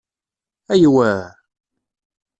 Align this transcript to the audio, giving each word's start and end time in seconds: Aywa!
Aywa! 0.73 1.11